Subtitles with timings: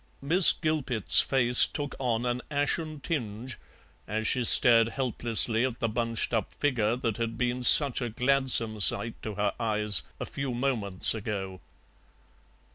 [0.23, 3.59] Miss Gilpet's face took on an ashen tinge
[4.07, 8.79] as she stared helplessly at the bunched up figure that had been such a gladsome
[8.79, 11.61] sight to her eyes a few moments ago.